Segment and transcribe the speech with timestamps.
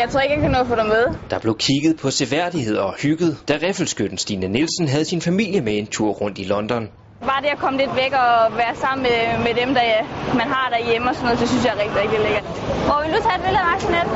[0.00, 1.04] Jeg tror ikke, jeg kan nå at få dig med.
[1.30, 5.78] Der blev kigget på seværdigheder og hygget, da riffelskytten Stine Nielsen havde sin familie med
[5.78, 6.88] en tur rundt i London.
[7.20, 9.86] Bare det at komme lidt væk og være sammen med, med dem, der
[10.40, 12.46] man har derhjemme og sådan noget, det synes jeg er rigtig, rigtig lækkert.
[12.88, 14.06] Må vi nu tage et billede af Axelnet?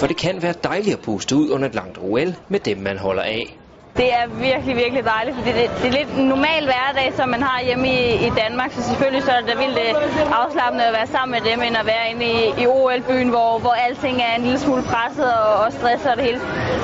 [0.00, 2.98] For det kan være dejligt at puste ud under et langt OL med dem, man
[2.98, 3.58] holder af.
[3.96, 7.42] Det er virkelig, virkelig dejligt, fordi det, det er lidt en normal hverdag, som man
[7.42, 11.06] har hjemme i, i Danmark, så selvfølgelig så er det vildt øh, afslappende at være
[11.06, 14.42] sammen med dem, end at være inde i, i OL-byen, hvor, hvor alting er en
[14.42, 16.40] lille smule presset og, og stresset og det hele.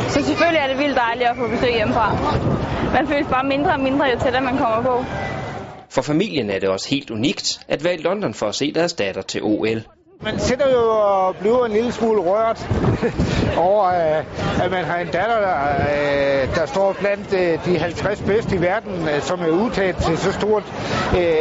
[0.09, 2.09] Så selvfølgelig er det vildt dejligt at få besøg hjemmefra.
[2.97, 5.05] Man føles bare mindre og mindre, jo tættere man kommer på.
[5.95, 8.93] For familien er det også helt unikt at være i London for at se deres
[8.93, 9.83] datter til OL.
[10.23, 12.69] Man sidder jo og bliver en lille smule rørt
[13.69, 13.85] over,
[14.63, 17.31] at man har en datter, der, der står blandt
[17.65, 20.63] de 50 bedste i verden, som er udtaget til så stort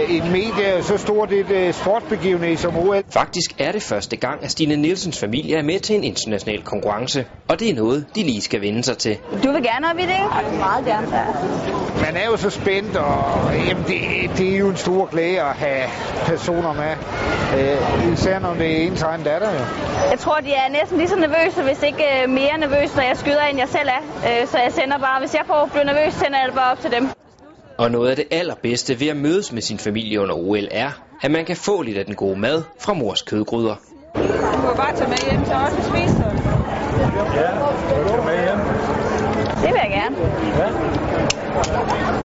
[0.09, 3.03] en medie, så stort et sportsbegivenhed som OL.
[3.09, 7.25] Faktisk er det første gang, at Stine Nielsens familie er med til en international konkurrence,
[7.47, 9.17] og det er noget, de lige skal vende sig til.
[9.43, 10.35] Du vil gerne op i det, ikke?
[10.35, 11.25] Jeg vil meget gerne, ja.
[12.05, 13.97] Man er jo så spændt, og jamen, det,
[14.37, 15.83] det er jo en stor glæde at have
[16.25, 16.95] personer med,
[18.13, 19.63] især når det er ens egen datter, jo.
[20.11, 23.43] Jeg tror, de er næsten lige så nervøse, hvis ikke mere nervøse, når jeg skyder,
[23.49, 24.01] end jeg selv er.
[24.45, 26.91] Så jeg sender bare, hvis jeg får bliver nervøs, sender jeg det bare op til
[26.91, 27.09] dem.
[27.77, 31.31] Og noget af det allerbedste ved at mødes med sin familie under OL er, at
[31.31, 33.75] man kan få lidt af den gode mad fra mors kødgryder.
[34.15, 34.21] Du
[34.67, 36.43] kan bare tage med hjem til os og spise det.
[37.35, 37.49] Ja,
[38.17, 38.59] du med hjem.
[39.63, 40.15] Det vil jeg gerne.
[40.57, 40.82] Ja.